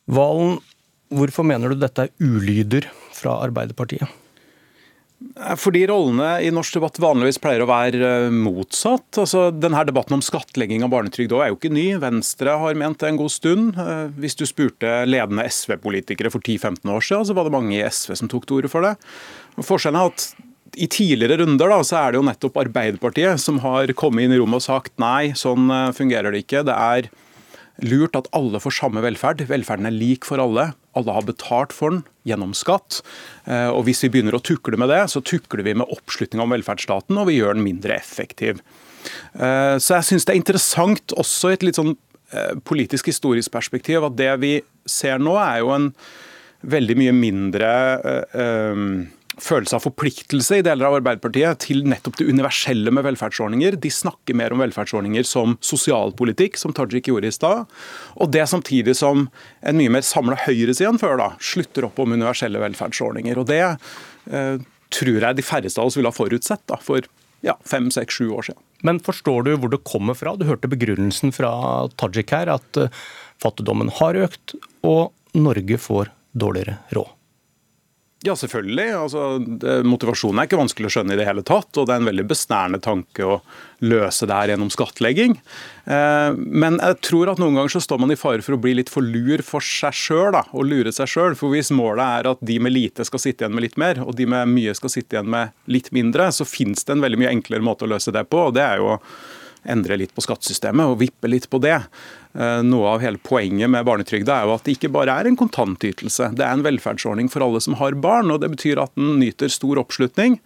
Valen, 0.09 0.57
hvorfor 1.13 1.47
mener 1.47 1.71
du 1.71 1.79
dette 1.79 2.07
er 2.09 2.15
ulyder 2.19 2.89
fra 3.15 3.39
Arbeiderpartiet? 3.45 4.09
Fordi 5.59 5.81
rollene 5.89 6.37
i 6.47 6.51
norsk 6.53 6.77
debatt 6.77 6.99
vanligvis 7.03 7.41
pleier 7.43 7.63
å 7.63 7.67
være 7.67 7.99
eh, 8.07 8.31
motsatt. 8.31 9.19
Altså, 9.19 9.49
denne 9.51 9.81
Debatten 9.87 10.15
om 10.15 10.23
skattlegging 10.23 10.85
av 10.85 10.93
barnetrygd 10.93 11.33
er 11.35 11.51
jo 11.51 11.57
ikke 11.57 11.73
ny. 11.75 11.87
Venstre 11.99 12.55
har 12.61 12.79
ment 12.79 13.01
det 13.01 13.09
en 13.09 13.19
god 13.19 13.33
stund. 13.33 13.79
Eh, 13.79 14.05
hvis 14.19 14.39
du 14.39 14.45
spurte 14.47 15.01
ledende 15.09 15.43
SV-politikere 15.43 16.31
for 16.31 16.39
10-15 16.39 16.93
år 16.95 17.03
siden, 17.03 17.27
så 17.27 17.35
var 17.35 17.47
det 17.47 17.55
mange 17.57 17.75
i 17.75 17.83
SV 17.83 18.15
som 18.21 18.31
tok 18.31 18.47
til 18.47 18.61
orde 18.61 18.71
for 18.71 18.87
det. 18.87 18.95
Forskjellen 19.59 19.99
er 19.99 20.13
at 20.13 20.29
i 20.79 20.87
tidligere 20.87 21.41
runder 21.41 21.71
da, 21.71 21.79
så 21.83 21.97
er 21.99 22.13
det 22.13 22.19
jo 22.21 22.27
nettopp 22.27 22.59
Arbeiderpartiet 22.61 23.41
som 23.41 23.59
har 23.63 23.91
kommet 23.99 24.23
inn 24.23 24.35
i 24.35 24.39
rommet 24.39 24.61
og 24.61 24.67
sagt 24.69 24.95
nei, 25.01 25.33
sånn 25.35 25.67
eh, 25.67 25.89
fungerer 25.97 26.31
det 26.31 26.45
ikke. 26.45 26.63
Det 26.67 26.75
er 26.75 27.11
lurt 27.85 28.17
at 28.17 28.29
alle 28.35 28.59
får 28.61 28.75
samme 28.79 29.03
velferd. 29.03 29.43
Velferden 29.49 29.87
er 29.89 29.95
lik 29.95 30.27
for 30.27 30.41
alle. 30.41 30.71
Alle 30.97 31.15
har 31.15 31.27
betalt 31.27 31.75
for 31.75 31.93
den 31.93 32.03
gjennom 32.27 32.53
skatt. 32.57 33.01
Eh, 33.45 33.69
og 33.69 33.85
Hvis 33.87 34.03
vi 34.05 34.11
begynner 34.13 34.37
å 34.37 34.43
tukle 34.43 34.79
med 34.79 34.91
det, 34.91 35.01
så 35.13 35.23
tukler 35.23 35.63
vi 35.65 35.75
med 35.77 35.89
oppslutning 35.91 36.43
om 36.43 36.55
velferdsstaten, 36.55 37.17
og 37.17 37.29
vi 37.29 37.39
gjør 37.39 37.57
den 37.57 37.65
mindre 37.65 37.97
effektiv. 37.97 38.63
Eh, 39.33 39.75
så 39.79 39.99
jeg 39.99 40.09
syns 40.09 40.27
det 40.27 40.35
er 40.35 40.41
interessant 40.41 41.15
også 41.17 41.51
i 41.51 41.59
et 41.59 41.67
litt 41.67 41.79
sånn 41.79 41.95
eh, 42.33 42.55
politisk 42.67 43.11
historisk 43.11 43.53
perspektiv 43.53 44.03
at 44.07 44.17
det 44.19 44.33
vi 44.43 44.57
ser 44.89 45.21
nå, 45.21 45.37
er 45.39 45.61
jo 45.63 45.71
en 45.75 45.93
veldig 46.59 46.97
mye 46.99 47.15
mindre 47.15 47.67
følelse 49.43 49.77
av 49.77 49.83
forpliktelse 49.85 50.59
i 50.59 50.63
deler 50.65 50.87
av 50.87 50.97
Arbeiderpartiet 50.99 51.61
til 51.65 51.83
nettopp 51.87 52.19
det 52.19 52.27
universelle 52.29 52.91
med 52.93 53.05
velferdsordninger. 53.07 53.77
De 53.81 53.91
snakker 53.93 54.37
mer 54.37 54.55
om 54.55 54.63
velferdsordninger 54.63 55.25
som 55.27 55.57
sosialpolitikk, 55.65 56.59
som 56.59 56.75
Tajik 56.75 57.09
gjorde 57.11 57.29
i 57.29 57.35
stad. 57.35 57.69
Og 58.19 58.31
det 58.33 58.45
samtidig 58.51 58.97
som 58.99 59.27
en 59.61 59.79
mye 59.79 59.93
mer 59.93 60.05
samla 60.05 60.39
høyreside 60.45 60.91
enn 60.91 61.01
før 61.01 61.19
da, 61.21 61.29
slutter 61.43 61.87
opp 61.89 61.99
om 62.01 62.15
universelle 62.15 62.61
velferdsordninger. 62.61 63.39
Og 63.39 63.49
Det 63.49 63.61
eh, 63.65 64.55
tror 64.93 65.21
jeg 65.21 65.37
de 65.37 65.45
færreste 65.45 65.81
av 65.81 65.89
oss 65.89 65.97
ville 65.99 66.09
ha 66.09 66.15
forutsett 66.15 66.65
da, 66.69 66.79
for 66.81 67.05
ja, 67.45 67.55
fem, 67.67 67.89
seks, 67.93 68.19
sju 68.19 68.31
år 68.35 68.49
siden. 68.49 68.61
Men 68.85 68.99
forstår 69.03 69.45
du 69.47 69.53
hvor 69.59 69.71
det 69.71 69.83
kommer 69.87 70.17
fra? 70.17 70.35
Du 70.39 70.47
hørte 70.47 70.71
begrunnelsen 70.71 71.33
fra 71.35 71.51
Tajik 71.99 72.33
her, 72.35 72.51
at 72.59 72.81
eh, 72.81 72.91
fattigdommen 73.41 73.91
har 73.99 74.19
økt, 74.19 74.57
og 74.87 75.11
Norge 75.37 75.77
får 75.79 76.11
dårligere 76.39 76.79
råd. 76.95 77.15
Ja, 78.27 78.33
selvfølgelig. 78.35 78.87
Altså, 78.99 79.21
motivasjonen 79.87 80.41
er 80.41 80.47
ikke 80.49 80.59
vanskelig 80.59 80.89
å 80.89 80.91
skjønne 80.91 81.15
i 81.15 81.19
det 81.21 81.27
hele 81.27 81.43
tatt. 81.47 81.71
Og 81.79 81.85
det 81.87 81.93
er 81.95 82.01
en 82.01 82.09
veldig 82.09 82.25
besnærende 82.27 82.81
tanke 82.83 83.23
å 83.23 83.37
løse 83.79 84.27
det 84.27 84.35
her 84.35 84.51
gjennom 84.51 84.71
skattlegging. 84.73 85.37
Eh, 85.87 86.35
men 86.35 86.81
jeg 86.83 86.99
tror 87.07 87.31
at 87.31 87.39
noen 87.39 87.55
ganger 87.55 87.77
så 87.77 87.83
står 87.85 88.03
man 88.03 88.11
i 88.11 88.19
fare 88.19 88.43
for 88.43 88.57
å 88.57 88.59
bli 88.59 88.75
litt 88.75 88.91
for 88.91 89.07
lur 89.07 89.39
for 89.47 89.63
seg 89.63 89.95
sjøl, 89.95 90.35
og 90.35 90.67
lure 90.67 90.91
seg 90.91 91.07
sjøl. 91.07 91.39
For 91.39 91.55
hvis 91.55 91.71
målet 91.71 92.03
er 92.03 92.31
at 92.33 92.43
de 92.43 92.59
med 92.59 92.75
lite 92.75 93.07
skal 93.07 93.23
sitte 93.23 93.45
igjen 93.45 93.55
med 93.55 93.69
litt 93.69 93.79
mer, 93.79 94.03
og 94.03 94.19
de 94.19 94.27
med 94.27 94.51
mye 94.51 94.75
skal 94.75 94.91
sitte 94.91 95.15
igjen 95.15 95.31
med 95.31 95.55
litt 95.71 95.87
mindre, 95.95 96.27
så 96.35 96.47
finnes 96.47 96.83
det 96.83 96.97
en 96.97 97.07
veldig 97.07 97.23
mye 97.23 97.35
enklere 97.37 97.63
måte 97.63 97.87
å 97.87 97.93
løse 97.93 98.11
det 98.11 98.27
på. 98.27 98.49
og 98.49 98.57
det 98.59 98.67
er 98.67 98.83
jo 98.83 98.97
endre 99.67 99.97
litt 99.99 100.13
på 100.15 100.23
skattesystemet 100.23 100.87
og 100.87 100.99
vippe 101.01 101.29
litt 101.31 101.47
på 101.51 101.59
det. 101.63 101.77
Eh, 102.37 102.61
noe 102.65 102.93
av 102.93 103.03
hele 103.03 103.19
poenget 103.25 103.71
med 103.71 103.87
barnetrygda 103.87 104.35
er 104.35 104.47
jo 104.47 104.55
at 104.55 104.67
det 104.67 104.75
ikke 104.77 104.91
bare 104.93 105.15
er 105.19 105.29
en 105.29 105.39
kontantytelse. 105.39 106.31
Det 106.37 106.45
er 106.45 106.53
en 106.55 106.65
velferdsordning 106.65 107.31
for 107.31 107.45
alle 107.45 107.61
som 107.63 107.77
har 107.79 107.97
barn, 107.99 108.31
og 108.31 108.43
det 108.43 108.51
betyr 108.53 108.81
at 108.83 108.93
den 108.99 109.17
nyter 109.21 109.51
stor 109.51 109.81
oppslutning. 109.81 110.39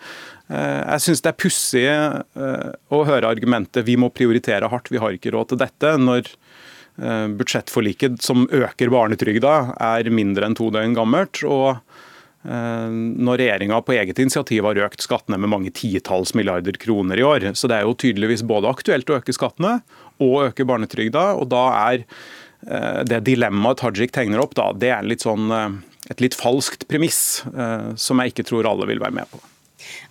Eh, 0.50 0.82
jeg 0.82 1.06
syns 1.08 1.26
det 1.26 1.34
er 1.34 1.42
pussig 1.44 1.86
eh, 1.90 2.70
å 2.94 3.04
høre 3.10 3.30
argumentet 3.30 3.88
vi 3.88 3.98
må 4.00 4.12
prioritere 4.14 4.72
hardt, 4.72 4.92
vi 4.94 5.02
har 5.04 5.16
ikke 5.16 5.36
råd 5.36 5.54
til 5.54 5.64
dette, 5.66 5.98
når 6.00 6.36
budsjettforliket 6.94 8.20
som 8.22 8.44
øker 8.54 8.92
barnetrygda 8.94 9.54
er 9.82 10.12
mindre 10.14 10.46
enn 10.46 10.54
to 10.54 10.68
døgn 10.70 10.94
gammelt. 10.94 11.40
og 11.42 11.80
når 12.44 13.40
regjeringa 13.40 13.78
på 13.88 13.94
eget 13.96 14.20
initiativ 14.20 14.66
har 14.68 14.80
økt 14.84 15.06
skattene 15.06 15.38
med 15.40 15.52
mange 15.54 15.72
titalls 15.72 16.34
milliarder 16.36 16.76
kroner 16.76 17.20
i 17.20 17.24
år. 17.24 17.46
Så 17.56 17.70
det 17.72 17.78
er 17.78 17.88
jo 17.88 17.96
tydeligvis 17.96 18.44
både 18.48 18.68
aktuelt 18.68 19.08
å 19.08 19.20
øke 19.22 19.36
skattene 19.36 19.78
og 20.24 20.50
øke 20.50 20.68
barnetrygda. 20.68 21.30
Og 21.40 21.48
da 21.54 21.64
er 21.86 22.04
eh, 22.04 23.02
det 23.08 23.24
dilemmaet 23.30 23.82
Tajik 23.84 24.14
tegner 24.16 24.44
opp, 24.44 24.58
da, 24.60 24.72
det 24.76 24.92
er 24.96 25.08
litt 25.08 25.26
sånn, 25.26 25.48
eh, 25.56 25.80
et 26.12 26.24
litt 26.24 26.38
falskt 26.38 26.88
premiss 26.92 27.44
eh, 27.54 27.94
som 27.96 28.22
jeg 28.22 28.34
ikke 28.34 28.48
tror 28.50 28.70
alle 28.70 28.90
vil 28.92 29.04
være 29.04 29.22
med 29.22 29.32
på. 29.32 29.42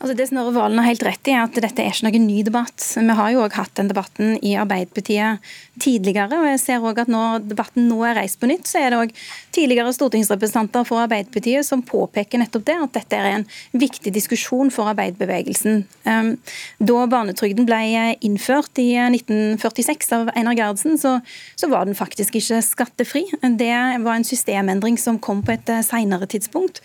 Altså 0.01 0.17
det 0.19 0.29
Snorre 0.31 0.55
Valen 0.55 0.81
har 0.81 0.89
helt 0.91 1.05
rett 1.07 1.29
i, 1.31 1.35
er 1.37 1.47
at 1.47 1.57
dette 1.57 1.83
er 1.83 1.93
ikke 1.93 2.09
noen 2.09 2.27
ny 2.27 2.43
debatt. 2.47 2.85
Vi 2.97 3.17
har 3.19 3.33
jo 3.35 3.43
òg 3.45 3.57
hatt 3.59 3.75
den 3.79 3.91
debatten 3.91 4.35
i 4.43 4.55
Arbeiderpartiet 4.61 5.53
tidligere. 5.83 6.39
og 6.39 6.49
jeg 6.51 6.61
ser 6.61 6.83
også 6.83 7.07
at 7.07 7.13
Når 7.13 7.47
debatten 7.49 7.89
nå 7.89 8.01
er 8.05 8.17
reist 8.21 8.41
på 8.41 8.49
nytt, 8.51 8.67
så 8.69 8.81
er 8.81 8.91
det 8.91 8.99
òg 8.99 9.15
tidligere 9.55 9.93
stortingsrepresentanter 9.95 10.85
for 10.89 11.03
Arbeiderpartiet 11.05 11.67
som 11.67 11.83
påpeker 11.83 12.41
nettopp 12.43 12.67
det, 12.67 12.79
at 12.83 12.93
dette 12.99 13.17
er 13.17 13.39
en 13.39 13.47
viktig 13.73 14.13
diskusjon 14.15 14.71
for 14.71 14.91
arbeiderbevegelsen. 14.93 15.85
Um, 16.05 16.35
da 16.79 17.07
barnetrygden 17.07 17.67
ble 17.69 17.81
innført 18.21 18.79
i 18.83 18.91
1946 18.97 20.13
av 20.17 20.33
Einar 20.37 20.57
Gerhardsen, 20.59 20.99
så, 20.99 21.19
så 21.57 21.71
var 21.73 21.87
den 21.89 21.99
faktisk 21.99 22.37
ikke 22.41 22.63
skattefri. 22.65 23.27
Det 23.43 23.75
var 24.05 24.15
en 24.17 24.27
systemendring 24.27 24.99
som 25.01 25.21
kom 25.23 25.43
på 25.47 25.57
et 25.57 25.77
senere 25.87 26.29
tidspunkt. 26.31 26.83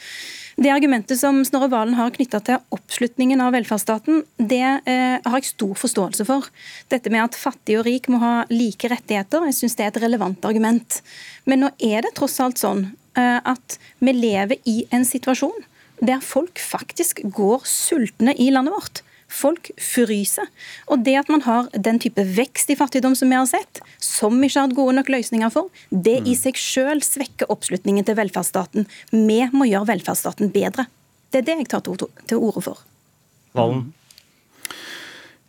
Det 0.58 0.72
argumentet 0.74 1.20
som 1.20 1.44
Snorre 1.46 1.68
Valen 1.70 1.94
har 2.00 2.10
knytta 2.16 2.40
til 2.42 2.64
oppslutningen 2.74 3.44
av 3.46 3.52
velferdsstaten, 3.54 4.24
det 4.42 4.64
eh, 4.90 5.20
har 5.22 5.36
jeg 5.38 5.52
stor 5.52 5.76
forståelse 5.78 6.26
for. 6.26 6.48
Dette 6.90 7.12
med 7.14 7.28
at 7.28 7.38
fattig 7.38 7.76
og 7.78 7.86
rik 7.86 8.10
må 8.10 8.18
ha 8.24 8.32
like 8.50 8.90
rettigheter, 8.90 9.46
jeg 9.46 9.58
syns 9.60 9.78
det 9.78 9.86
er 9.86 9.92
et 9.92 10.02
relevant 10.02 10.48
argument. 10.50 10.98
Men 11.46 11.62
nå 11.62 11.70
er 11.78 12.02
det 12.08 12.16
tross 12.18 12.40
alt 12.42 12.58
sånn 12.58 12.88
eh, 13.14 13.38
at 13.38 13.78
vi 14.02 14.16
lever 14.18 14.58
i 14.66 14.80
en 14.90 15.06
situasjon 15.06 15.62
der 16.02 16.26
folk 16.26 16.58
faktisk 16.58 17.22
går 17.38 17.62
sultne 17.70 18.34
i 18.34 18.50
landet 18.50 18.74
vårt. 18.74 19.04
Folk 19.28 19.72
fryser. 19.82 20.48
Og 20.88 21.04
det 21.04 21.18
at 21.20 21.30
man 21.32 21.44
har 21.44 21.68
den 21.74 22.00
type 22.00 22.24
vekst 22.38 22.72
i 22.72 22.78
fattigdom 22.80 23.16
som 23.18 23.32
vi 23.32 23.40
har 23.40 23.48
sett, 23.50 23.82
som 24.00 24.38
vi 24.40 24.48
ikke 24.48 24.62
har 24.62 24.70
hatt 24.70 24.78
gode 24.78 24.96
nok 24.98 25.12
løsninger 25.12 25.52
for, 25.54 25.72
det 25.92 26.20
i 26.24 26.34
mm. 26.34 26.40
seg 26.40 26.62
sjøl 26.62 27.04
svekker 27.04 27.52
oppslutningen 27.54 28.08
til 28.08 28.18
velferdsstaten. 28.20 28.88
Vi 29.12 29.42
må 29.52 29.68
gjøre 29.68 29.92
velferdsstaten 29.92 30.54
bedre. 30.56 30.88
Det 31.32 31.42
er 31.42 31.50
det 31.50 31.58
jeg 31.62 31.72
tar 31.74 31.84
til 31.84 32.38
orde 32.40 32.64
for. 32.64 32.84
Valen? 33.58 33.90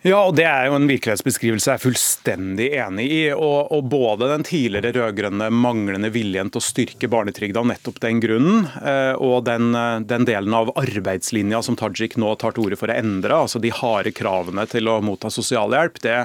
Ja, 0.06 0.20
og 0.28 0.36
Det 0.38 0.44
er 0.46 0.68
jo 0.68 0.76
en 0.76 0.86
virkelighetsbeskrivelse 0.86 1.72
jeg 1.72 1.78
er 1.80 1.82
fullstendig 1.82 2.66
enig 2.78 3.06
i. 3.10 3.22
Og, 3.34 3.72
og 3.74 3.88
Både 3.90 4.28
den 4.30 4.44
tidligere 4.46 4.92
rød-grønne 4.94 5.48
manglende 5.50 6.12
viljen 6.14 6.52
til 6.54 6.62
å 6.62 6.64
styrke 6.64 7.10
barnetrygda 7.10 7.64
nettopp 7.66 7.98
den 8.04 8.20
grunnen, 8.22 8.68
eh, 8.78 9.18
og 9.18 9.42
den, 9.48 9.72
eh, 9.74 9.98
den, 10.06 10.26
delen 10.28 10.54
av 10.54 10.70
arbeidslinja 10.78 11.64
som 11.66 11.78
Tajik 11.78 12.14
nå 12.20 12.30
tar 12.38 12.54
til 12.54 12.68
orde 12.68 12.78
for 12.78 12.92
å 12.92 12.98
endre, 12.98 13.40
altså 13.42 13.58
de 13.62 13.74
harde 13.74 14.14
kravene 14.14 14.68
til 14.70 14.86
å 14.86 15.00
motta 15.02 15.32
sosialhjelp, 15.34 15.98
det 16.04 16.20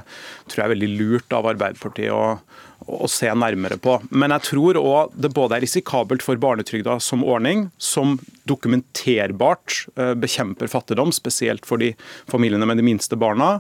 tror 0.52 0.60
jeg 0.60 0.68
er 0.68 0.76
veldig 0.76 0.92
lurt 1.00 1.34
av 1.34 1.50
Arbeiderpartiet 1.56 2.14
å, 2.14 2.38
å 2.88 3.08
se 3.12 3.30
nærmere 3.32 3.78
på. 3.82 3.98
Men 4.12 4.34
jeg 4.36 4.48
tror 4.50 4.80
òg 4.80 5.16
det 5.20 5.32
både 5.36 5.58
er 5.58 5.66
risikabelt 5.66 6.26
for 6.26 6.40
barnetrygda 6.42 7.00
som 7.04 7.24
ordning, 7.26 7.68
som 7.78 8.18
dokumenterbart 8.50 9.84
eh, 9.96 10.14
bekjemper 10.20 10.72
fattigdom, 10.72 11.14
spesielt 11.16 11.68
for 11.68 11.82
de 11.82 11.94
familiene 12.32 12.68
med 12.70 12.82
de 12.82 12.88
minste 12.88 13.20
barna. 13.20 13.58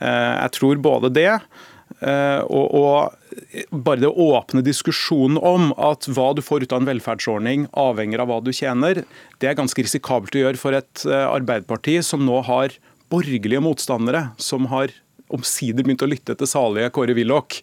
Eh, 0.00 0.34
jeg 0.44 0.54
tror 0.58 0.82
både 0.84 1.12
det 1.14 1.30
eh, 1.32 2.40
og, 2.46 2.66
og 2.72 3.74
bare 3.84 4.04
det 4.04 4.10
å 4.10 4.28
åpne 4.36 4.64
diskusjonen 4.64 5.40
om 5.40 5.70
at 5.80 6.08
hva 6.12 6.30
du 6.36 6.42
får 6.44 6.66
ut 6.66 6.76
av 6.76 6.82
en 6.82 6.90
velferdsordning 6.92 7.68
avhenger 7.78 8.22
av 8.22 8.30
hva 8.30 8.40
du 8.44 8.52
tjener, 8.54 9.04
det 9.40 9.50
er 9.50 9.58
ganske 9.58 9.84
risikabelt 9.84 10.36
å 10.36 10.46
gjøre 10.46 10.60
for 10.60 10.76
et 10.76 11.06
Arbeiderparti 11.08 11.98
som 12.04 12.24
nå 12.26 12.42
har 12.46 12.76
borgerlige 13.12 13.60
motstandere 13.60 14.30
som 14.40 14.68
har 14.72 14.92
omsider 15.34 15.86
begynt 15.86 16.04
å 16.04 16.10
lytte 16.10 16.36
til 16.38 16.48
salige 16.48 16.90
Kåre 16.94 17.16
Willoch. 17.16 17.60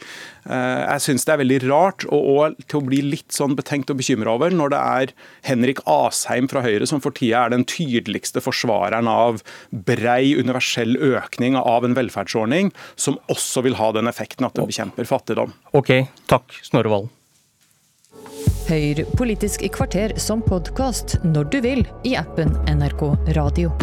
Eh, 0.49 0.81
jeg 0.85 1.05
syns 1.05 1.27
det 1.27 1.35
er 1.35 1.41
veldig 1.43 1.59
rart 1.67 2.07
og, 2.09 2.57
til 2.65 2.81
å 2.81 2.85
bli 2.87 3.01
litt 3.05 3.35
sånn 3.35 3.57
betenkt 3.59 3.91
og 3.93 3.99
bekymra 4.01 4.35
over 4.37 4.55
når 4.55 4.73
det 4.73 4.81
er 5.01 5.13
Henrik 5.49 5.83
Asheim 5.89 6.49
fra 6.51 6.63
Høyre 6.65 6.87
som 6.89 7.03
for 7.03 7.15
tida 7.15 7.45
er 7.45 7.53
den 7.55 7.67
tydeligste 7.69 8.43
forsvareren 8.43 9.09
av 9.11 9.43
brei 9.69 10.35
universell 10.39 10.97
økning 10.97 11.57
av 11.59 11.85
en 11.85 11.97
velferdsordning, 11.97 12.73
som 12.95 13.19
også 13.31 13.65
vil 13.65 13.79
ha 13.79 13.93
den 13.95 14.09
effekten 14.11 14.47
at 14.47 14.57
det 14.57 14.67
bekjemper 14.69 15.07
fattigdom. 15.09 15.55
Ok, 15.77 15.93
takk 16.31 16.59
Snorre 16.65 16.91
Valen. 16.91 17.15
Hør 18.69 19.01
Politisk 19.17 19.63
kvarter 19.73 20.13
som 20.21 20.43
podkast 20.45 21.17
når 21.25 21.49
du 21.53 21.61
vil 21.65 21.85
i 22.05 22.13
appen 22.19 22.53
NRK 22.69 23.07
Radio. 23.39 23.73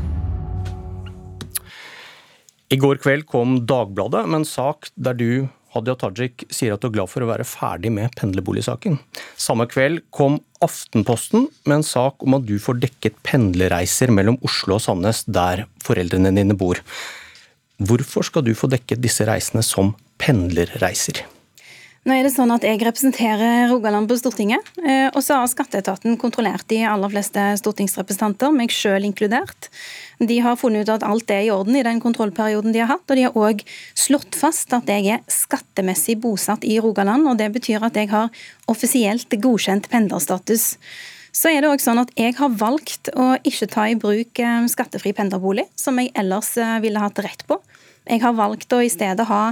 I 2.66 2.78
går 2.82 2.98
kveld 2.98 3.28
kom 3.30 3.60
Dagbladet 3.68 4.24
med 4.26 4.40
en 4.40 4.48
sak 4.48 4.88
der 4.98 5.14
du, 5.14 5.46
Hadia 5.70 5.94
Tajik, 6.00 6.48
sier 6.50 6.74
at 6.74 6.82
du 6.82 6.88
er 6.88 6.96
glad 6.96 7.10
for 7.12 7.22
å 7.22 7.28
være 7.28 7.46
ferdig 7.46 7.92
med 7.94 8.14
pendlerboligsaken. 8.18 8.98
Samme 9.38 9.68
kveld 9.70 10.02
kom 10.14 10.40
Aftenposten 10.64 11.46
med 11.68 11.76
en 11.76 11.86
sak 11.86 12.24
om 12.26 12.34
at 12.38 12.48
du 12.48 12.56
får 12.62 12.80
dekket 12.82 13.20
pendlerreiser 13.26 14.10
mellom 14.10 14.40
Oslo 14.46 14.80
og 14.80 14.82
Sandnes, 14.82 15.22
der 15.30 15.66
foreldrene 15.86 16.34
dine 16.34 16.58
bor. 16.58 16.80
Hvorfor 17.78 18.26
skal 18.26 18.42
du 18.42 18.54
få 18.56 18.70
dekket 18.72 19.04
disse 19.04 19.28
reisene 19.28 19.62
som 19.62 19.94
pendlerreiser? 20.18 21.22
Nå 22.06 22.14
er 22.14 22.22
det 22.22 22.30
sånn 22.36 22.52
at 22.54 22.62
Jeg 22.62 22.78
representerer 22.86 23.64
Rogaland 23.66 24.06
på 24.06 24.14
Stortinget. 24.14 24.62
Eh, 24.78 25.08
og 25.10 25.24
så 25.26 25.40
har 25.40 25.48
skatteetaten 25.50 26.14
kontrollert 26.22 26.62
de 26.70 26.84
aller 26.86 27.10
fleste 27.10 27.42
stortingsrepresentanter, 27.58 28.52
meg 28.54 28.70
sjøl 28.70 29.08
inkludert. 29.08 29.66
De 30.22 30.36
har 30.44 30.54
funnet 30.60 30.86
ut 30.86 30.92
at 30.94 31.02
alt 31.02 31.32
er 31.34 31.42
i 31.48 31.50
orden 31.50 31.74
i 31.74 31.82
den 31.82 31.98
kontrollperioden 31.98 32.70
de 32.70 32.84
har 32.84 32.92
hatt. 32.92 33.02
Og 33.10 33.18
de 33.18 33.24
har 33.26 33.34
òg 33.34 33.64
slått 33.98 34.38
fast 34.38 34.70
at 34.78 34.86
jeg 34.86 35.16
er 35.16 35.26
skattemessig 35.26 36.20
bosatt 36.22 36.62
i 36.62 36.78
Rogaland. 36.78 37.26
og 37.26 37.42
Det 37.42 37.50
betyr 37.58 37.82
at 37.82 37.98
jeg 37.98 38.12
har 38.14 38.30
offisielt 38.70 39.34
godkjent 39.42 39.90
pendlerstatus. 39.90 40.76
Så 41.34 41.50
er 41.50 41.58
det 41.58 41.72
også 41.72 41.90
sånn 41.90 42.04
at 42.06 42.14
Jeg 42.14 42.38
har 42.38 42.54
valgt 42.54 43.10
å 43.18 43.34
ikke 43.42 43.66
ta 43.66 43.90
i 43.90 43.98
bruk 43.98 44.38
eh, 44.38 44.70
skattefri 44.70 45.10
pendlerbolig, 45.10 45.66
som 45.74 45.98
jeg 45.98 46.14
ellers 46.14 46.54
eh, 46.54 46.78
ville 46.86 47.02
hatt 47.02 47.18
rett 47.18 47.42
på. 47.50 47.58
Jeg 48.06 48.22
har 48.22 48.36
valgt 48.38 48.72
å 48.72 48.80
i 48.84 48.90
stedet 48.92 49.26
ha 49.26 49.42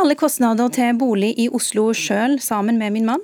alle 0.00 0.14
kostnader 0.18 0.70
til 0.74 0.96
bolig 0.98 1.32
i 1.38 1.48
Oslo 1.54 1.92
sjøl 1.94 2.40
sammen 2.42 2.80
med 2.80 2.96
min 2.96 3.06
mann. 3.06 3.22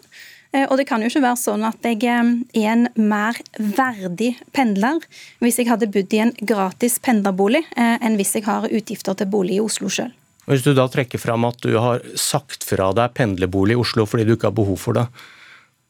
Eh, 0.55 0.65
og 0.65 0.79
det 0.81 0.87
kan 0.89 1.03
jo 1.03 1.11
ikke 1.11 1.25
være 1.25 1.41
sånn 1.41 1.65
at 1.69 1.85
jeg 1.85 2.01
eh, 2.09 2.31
er 2.57 2.69
en 2.73 2.87
mer 2.97 3.37
verdig 3.59 4.31
pendler 4.57 5.03
hvis 5.43 5.59
jeg 5.61 5.69
hadde 5.69 5.91
bodd 5.93 6.15
i 6.17 6.23
en 6.25 6.33
gratis 6.41 6.97
pendlerbolig, 7.05 7.65
eh, 7.77 7.99
enn 8.01 8.17
hvis 8.17 8.39
jeg 8.39 8.47
har 8.47 8.69
utgifter 8.71 9.19
til 9.19 9.29
bolig 9.29 9.59
i 9.59 9.65
Oslo 9.65 9.93
sjøl. 9.93 10.15
Hvis 10.49 10.65
du 10.65 10.71
da 10.73 10.87
trekker 10.89 11.21
fram 11.21 11.45
at 11.45 11.61
du 11.61 11.75
har 11.77 12.01
sagt 12.17 12.65
fra 12.65 12.89
deg 12.97 13.13
pendlerbolig 13.19 13.77
i 13.77 13.83
Oslo 13.83 14.07
fordi 14.09 14.25
du 14.25 14.37
ikke 14.39 14.49
har 14.49 14.57
behov 14.57 14.81
for 14.81 14.97
det, 14.97 15.05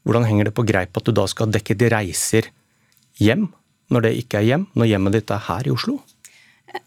hvordan 0.02 0.26
henger 0.26 0.48
det 0.48 0.56
på 0.56 0.66
greip 0.66 0.98
at 0.98 1.06
du 1.06 1.14
da 1.14 1.28
skal 1.30 1.52
dekke 1.54 1.76
de 1.78 1.92
reiser 1.94 2.50
hjem, 3.22 3.46
når 3.94 4.08
det 4.08 4.16
ikke 4.24 4.40
er 4.40 4.48
hjem, 4.48 4.66
når 4.74 4.90
hjemmet 4.90 5.20
ditt 5.20 5.30
er 5.34 5.44
her 5.46 5.68
i 5.68 5.74
Oslo? 5.76 6.00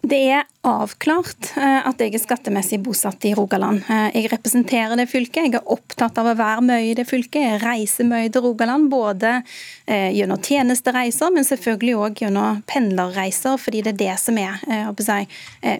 Det 0.01 0.17
er 0.33 0.47
avklart 0.67 1.51
eh, 1.57 1.87
at 1.87 2.01
jeg 2.01 2.13
er 2.13 2.21
skattemessig 2.21 2.77
bosatt 2.85 3.23
i 3.25 3.31
Rogaland. 3.37 3.81
Eh, 3.89 4.17
jeg 4.19 4.29
representerer 4.33 4.99
det 4.99 5.07
fylket. 5.09 5.47
Jeg 5.47 5.55
er 5.57 5.71
opptatt 5.73 6.19
av 6.21 6.29
å 6.29 6.35
være 6.37 6.65
mye 6.65 6.89
i 6.91 6.95
det 6.97 7.07
fylket. 7.09 7.39
Jeg 7.41 7.61
reiser 7.63 8.09
mye 8.09 8.29
til 8.33 8.43
Rogaland, 8.45 8.89
både 8.91 9.39
eh, 9.85 10.11
gjennom 10.17 10.41
tjenestereiser, 10.43 11.33
men 11.33 11.47
selvfølgelig 11.47 11.95
òg 11.97 12.21
gjennom 12.25 12.61
pendlerreiser, 12.69 13.57
fordi 13.61 13.81
det 13.87 13.95
er 13.95 14.01
det 14.03 14.17
som 14.21 14.37
er 14.41 14.61
si, 15.01 15.21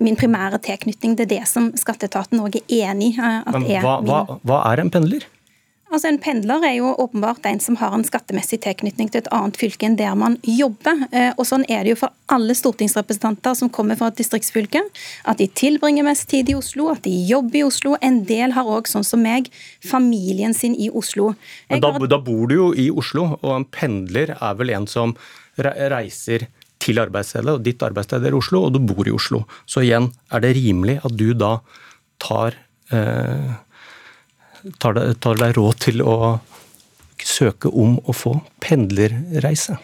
min 0.02 0.18
primære 0.18 0.62
tilknytning. 0.66 1.18
Det 1.20 1.28
er 1.28 1.34
det 1.36 1.44
som 1.52 1.70
skatteetaten 1.78 2.42
òg 2.42 2.58
er 2.62 2.92
enig 2.94 3.14
i. 3.14 3.30
Men 3.54 3.70
hva, 3.84 4.00
hva, 4.06 4.24
hva 4.42 4.64
er 4.72 4.86
en 4.86 4.94
pendler? 4.94 5.28
Altså 5.92 6.08
En 6.08 6.20
pendler 6.24 6.64
er 6.64 6.78
jo 6.78 6.94
åpenbart 7.04 7.46
en 7.50 7.60
som 7.60 7.76
har 7.82 7.92
en 7.92 8.06
skattemessig 8.08 8.62
tilknytning 8.64 9.10
til 9.12 9.20
et 9.22 9.30
annet 9.36 9.58
fylke 9.60 9.90
enn 9.90 9.98
der 10.00 10.14
man 10.16 10.38
jobber. 10.48 11.04
Eh, 11.12 11.34
og 11.36 11.44
Sånn 11.50 11.66
er 11.68 11.84
det 11.84 11.94
jo 11.94 12.00
for 12.06 12.16
alle 12.32 12.56
stortingsrepresentanter 12.56 13.58
som 13.60 13.72
kommer 13.76 14.00
fra 14.00 14.08
et 14.08 14.22
distriktsfylke. 14.22 14.86
At 15.28 15.42
de 15.44 15.50
tilbringer 15.52 16.08
mest 16.08 16.30
tid 16.32 16.50
i 16.50 16.56
Oslo, 16.56 16.88
at 16.94 17.04
de 17.04 17.12
jobber 17.28 17.60
i 17.60 17.66
Oslo. 17.68 17.98
En 18.00 18.22
del 18.30 18.56
har 18.56 18.70
òg, 18.72 18.88
sånn 18.88 19.06
som 19.08 19.20
meg, 19.24 19.50
familien 19.84 20.56
sin 20.56 20.78
i 20.80 20.88
Oslo. 20.88 21.34
Men 21.70 21.84
da, 21.84 21.92
da 22.08 22.22
bor 22.24 22.48
du 22.48 22.56
jo 22.56 22.72
i 22.72 22.88
Oslo, 22.88 23.28
og 23.42 23.52
en 23.58 23.68
pendler 23.68 24.32
er 24.38 24.58
vel 24.60 24.72
en 24.78 24.88
som 24.88 25.16
reiser 25.60 26.48
til 26.82 27.02
arbeidsstedet, 27.02 27.52
og 27.52 27.66
ditt 27.66 27.84
arbeidssted 27.86 28.24
er 28.26 28.38
Oslo, 28.38 28.64
og 28.68 28.78
du 28.78 28.80
bor 28.80 29.08
i 29.08 29.14
Oslo. 29.14 29.44
Så 29.70 29.84
igjen, 29.86 30.08
er 30.32 30.44
det 30.44 30.56
rimelig 30.58 31.02
at 31.04 31.20
du 31.20 31.34
da 31.38 31.58
tar 32.22 32.56
eh, 32.96 33.52
tar 34.80 34.98
deg, 34.98 35.56
råd 35.58 35.80
til 35.86 36.04
å 36.06 36.16
søke 37.22 37.70
om 37.70 37.98
å 38.02 38.16
få 38.16 38.36
pendlerreise? 38.64 39.78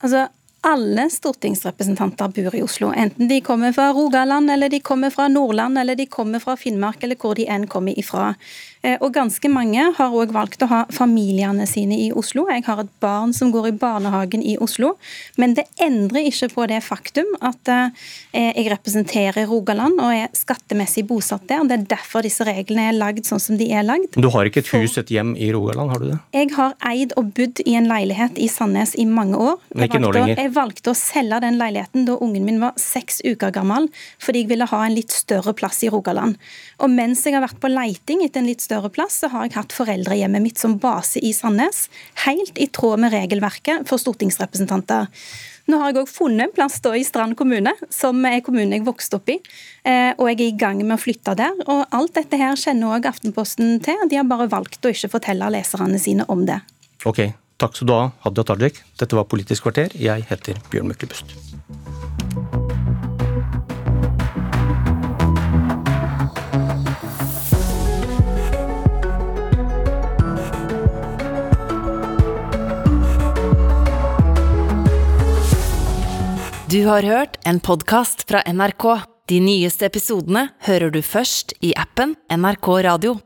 Altså, 0.00 0.26
alle 0.60 1.06
stortingsrepresentanter 1.10 2.28
bor 2.28 2.54
i 2.54 2.62
Oslo. 2.62 2.92
Enten 2.96 3.28
de 3.28 3.40
kommer 3.40 3.72
fra 3.72 3.90
Rogaland, 3.92 4.50
eller 4.50 4.68
de 4.68 4.80
kommer 4.80 5.10
fra 5.10 5.28
Nordland, 5.28 5.78
eller 5.78 5.96
de 5.96 6.06
kommer 6.06 6.38
fra 6.38 6.56
Finnmark, 6.56 7.02
eller 7.02 7.16
hvor 7.16 7.34
de 7.34 7.46
enn 7.48 7.66
kommer 7.70 7.98
ifra. 7.98 8.34
Eh, 8.82 8.96
og 9.04 9.12
ganske 9.12 9.48
mange 9.52 9.82
har 9.96 10.14
òg 10.16 10.32
valgt 10.32 10.62
å 10.64 10.68
ha 10.70 10.80
familiene 10.92 11.66
sine 11.68 11.98
i 12.00 12.08
Oslo. 12.16 12.46
Jeg 12.48 12.64
har 12.64 12.80
et 12.80 12.92
barn 13.02 13.34
som 13.36 13.52
går 13.52 13.68
i 13.68 13.74
barnehagen 13.76 14.40
i 14.40 14.56
Oslo. 14.60 14.94
Men 15.40 15.52
det 15.56 15.66
endrer 15.80 16.28
ikke 16.30 16.48
på 16.54 16.66
det 16.70 16.80
faktum 16.84 17.28
at 17.44 17.68
eh, 17.68 18.08
jeg 18.32 18.70
representerer 18.72 19.48
Rogaland 19.50 20.00
og 20.00 20.14
er 20.14 20.32
skattemessig 20.36 21.04
bosatt 21.08 21.44
der. 21.50 21.66
Det 21.68 21.76
er 21.76 21.86
derfor 21.92 22.24
disse 22.24 22.44
reglene 22.48 22.88
er 22.88 22.96
lagd 22.96 23.28
sånn 23.28 23.42
som 23.42 23.60
de 23.60 23.68
er 23.68 23.84
lagd. 23.84 24.16
Du 24.16 24.30
har 24.32 24.48
ikke 24.48 24.64
et 24.64 24.72
hus, 24.72 24.96
et 25.00 25.12
hjem 25.12 25.34
i 25.36 25.50
Rogaland, 25.52 25.92
har 25.92 26.00
du 26.00 26.08
det? 26.12 26.20
Jeg 26.36 26.52
har 26.56 26.76
eid 26.88 27.12
og 27.20 27.34
bodd 27.36 27.60
i 27.66 27.76
en 27.76 27.88
leilighet 27.90 28.40
i 28.40 28.48
Sandnes 28.48 28.96
i 28.96 29.04
mange 29.08 29.36
år. 29.40 29.60
Men 29.74 29.88
ikke 29.88 30.00
nå 30.00 30.14
lenger? 30.16 30.40
Valgte 30.50 30.92
å 30.92 30.98
selge 30.98 31.40
den 31.44 31.58
leiligheten 31.60 32.06
da 32.08 32.16
ungen 32.22 32.46
min 32.46 32.60
var 32.62 32.78
seks 32.80 33.20
uker 33.26 33.52
gammel, 33.54 33.88
fordi 34.22 34.44
jeg 34.44 34.50
ville 34.52 34.68
ha 34.70 34.80
en 34.86 34.96
litt 34.96 35.14
større 35.14 35.54
plass 35.56 35.82
i 35.86 35.90
Rogaland. 35.92 36.38
Og 36.82 36.90
mens 36.92 37.22
jeg 37.26 37.36
har 37.36 37.44
vært 37.44 37.60
på 37.62 37.70
leiting 37.70 38.24
etter 38.24 38.42
en 38.42 38.48
litt 38.50 38.64
større 38.64 38.90
plass, 38.92 39.20
så 39.22 39.30
har 39.32 39.46
jeg 39.46 39.56
hatt 39.58 39.76
foreldrehjemmet 39.76 40.42
mitt 40.42 40.60
som 40.60 40.78
base 40.82 41.22
i 41.22 41.32
Sandnes. 41.36 41.86
Helt 42.26 42.58
i 42.58 42.66
tråd 42.66 43.04
med 43.04 43.14
regelverket 43.14 43.86
for 43.88 44.02
stortingsrepresentanter. 44.02 45.08
Nå 45.70 45.78
har 45.78 45.92
jeg 45.92 46.00
òg 46.02 46.10
funnet 46.10 46.48
en 46.48 46.54
plass 46.54 46.80
da 46.82 46.96
i 46.98 47.04
Strand 47.06 47.36
kommune, 47.38 47.72
som 47.92 48.18
er 48.26 48.40
kommunen 48.42 48.74
jeg 48.74 48.86
vokste 48.86 49.20
opp 49.20 49.30
i. 49.30 49.38
Eh, 49.86 50.10
og 50.16 50.26
jeg 50.32 50.38
er 50.40 50.46
i 50.48 50.56
gang 50.58 50.80
med 50.82 50.96
å 50.96 51.02
flytte 51.02 51.36
der. 51.38 51.54
Og 51.66 51.84
alt 51.94 52.16
dette 52.18 52.40
her 52.40 52.58
kjenner 52.58 52.96
òg 52.96 53.06
Aftenposten 53.10 53.78
til. 53.84 54.08
De 54.10 54.18
har 54.18 54.26
bare 54.28 54.50
valgt 54.50 54.82
å 54.82 54.92
ikke 54.92 55.12
fortelle 55.12 55.52
leserne 55.54 56.00
sine 56.02 56.26
om 56.32 56.42
det. 56.48 56.58
Ok, 57.06 57.22
Takk 57.60 57.76
skal 57.76 57.88
du 57.90 57.92
ha, 57.92 58.04
Hadia 58.24 58.44
Tajik. 58.48 58.78
Dette 58.96 59.16
var 59.18 59.26
Politisk 59.28 59.66
kvarter. 59.66 59.92
Jeg 59.92 60.24
heter 60.30 60.56
Bjørn 60.72 60.88
Myklebust. 60.88 61.34
Du 76.70 76.86
har 76.86 77.02
hørt 77.02 77.36
en 77.44 77.60
podkast 77.60 78.24
fra 78.30 78.40
NRK. 78.48 78.86
De 79.28 79.40
nyeste 79.44 79.84
episodene 79.84 80.48
hører 80.64 80.94
du 80.94 81.02
først 81.04 81.52
i 81.60 81.74
appen 81.76 82.16
NRK 82.32 82.68
Radio. 82.88 83.18